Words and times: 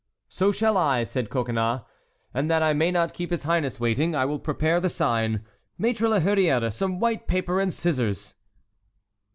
"So 0.29 0.51
shall 0.51 0.77
I," 0.77 1.03
said 1.03 1.29
Coconnas; 1.29 1.81
"and 2.33 2.49
that 2.49 2.63
I 2.63 2.73
may 2.73 2.89
not 2.89 3.13
keep 3.13 3.29
his 3.29 3.43
highness 3.43 3.79
waiting, 3.79 4.15
I 4.15 4.25
will 4.25 4.39
prepare 4.39 4.79
the 4.79 4.89
sign. 4.89 5.45
Maître 5.79 6.09
la 6.09 6.17
Hurière, 6.19 6.73
some 6.73 6.99
white 6.99 7.27
paper 7.27 7.59
and 7.59 7.71
scissors!" 7.71 8.33